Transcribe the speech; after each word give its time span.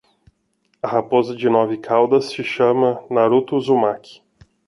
A 0.81 0.87
raposa 0.87 1.35
de 1.35 1.47
nove 1.47 1.77
caudas 1.77 2.31
se 2.31 2.41
chama 2.43 3.03
Naruto 3.07 3.55
Uzumaki 3.55 4.23